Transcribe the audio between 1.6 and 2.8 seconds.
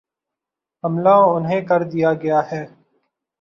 کر دیا گیا ہے۔